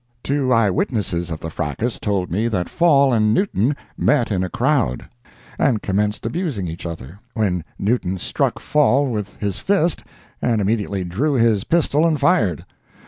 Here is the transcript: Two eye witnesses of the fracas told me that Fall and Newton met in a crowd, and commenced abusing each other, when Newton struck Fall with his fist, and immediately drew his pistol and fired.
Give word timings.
Two 0.23 0.51
eye 0.51 0.71
witnesses 0.71 1.29
of 1.29 1.41
the 1.41 1.51
fracas 1.51 1.99
told 1.99 2.31
me 2.31 2.47
that 2.47 2.67
Fall 2.69 3.13
and 3.13 3.35
Newton 3.35 3.75
met 3.95 4.31
in 4.31 4.43
a 4.43 4.49
crowd, 4.49 5.07
and 5.59 5.83
commenced 5.83 6.25
abusing 6.25 6.65
each 6.67 6.87
other, 6.87 7.19
when 7.35 7.63
Newton 7.77 8.17
struck 8.17 8.57
Fall 8.59 9.11
with 9.11 9.35
his 9.35 9.59
fist, 9.59 10.03
and 10.41 10.59
immediately 10.59 11.03
drew 11.03 11.35
his 11.35 11.65
pistol 11.65 12.07
and 12.07 12.19
fired. 12.19 12.65